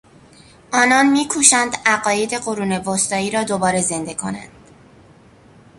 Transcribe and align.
آنان 0.73 1.09
میکوشند 1.09 1.75
عقاید 1.85 2.33
قرون 2.33 2.71
وسطایی 2.73 3.31
را 3.31 3.43
دوباره 3.43 3.81
زنده 3.81 4.13
کنند. 4.15 4.49